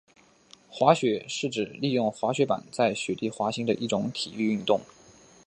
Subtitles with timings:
[0.67, 4.81] 滑雪是指利用滑雪板在雪地滑行的一种体育运动。